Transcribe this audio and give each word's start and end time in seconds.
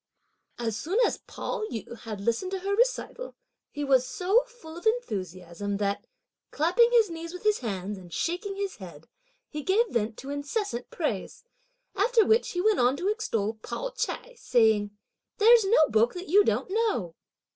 As 0.57 0.75
soon 0.77 0.97
as 1.05 1.19
Pao 1.27 1.63
yü 1.71 1.95
had 1.95 2.19
listened 2.21 2.49
to 2.53 2.61
her 2.61 2.75
recital, 2.75 3.35
he 3.69 3.83
was 3.83 4.03
so 4.07 4.45
full 4.45 4.75
of 4.75 4.87
enthusiasm, 4.87 5.77
that, 5.77 6.07
clapping 6.49 6.89
his 6.91 7.11
knees 7.11 7.33
with 7.33 7.43
his 7.43 7.59
hands, 7.59 7.99
and 7.99 8.11
shaking 8.11 8.55
his 8.55 8.77
head, 8.77 9.07
he 9.47 9.61
gave 9.61 9.89
vent 9.89 10.17
to 10.17 10.31
incessant 10.31 10.89
praise; 10.89 11.43
after 11.95 12.25
which 12.25 12.53
he 12.53 12.61
went 12.61 12.79
on 12.79 12.97
to 12.97 13.09
extol 13.09 13.59
Pao 13.61 13.89
ch'ai, 13.95 14.35
saying: 14.39 14.89
"There's 15.37 15.65
no 15.65 15.87
book 15.87 16.15
that 16.15 16.27
you 16.27 16.43
don't 16.43 16.71
know." 16.71 17.13